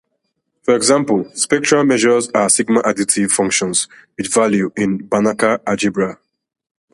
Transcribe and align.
For 0.63 0.75
example, 0.75 1.29
spectral 1.35 1.83
measures 1.83 2.27
are 2.33 2.49
sigma-additive 2.49 3.29
functions 3.29 3.87
with 4.17 4.33
values 4.33 4.71
in 4.75 4.93
a 4.95 4.97
Banach 4.97 5.59
algebra. 5.67 6.17